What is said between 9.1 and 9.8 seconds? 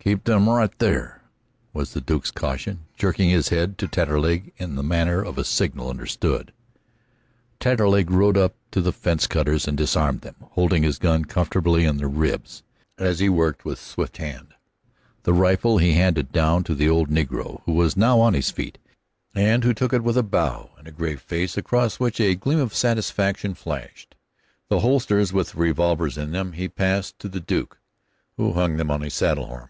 cutters and